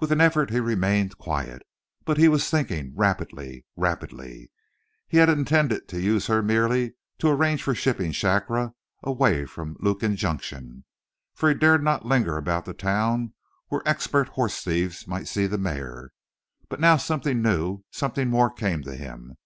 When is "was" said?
2.26-2.50